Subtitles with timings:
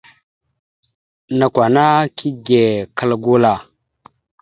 [1.37, 1.85] Nakw ana
[2.17, 2.63] kige
[2.95, 3.53] kəla gula.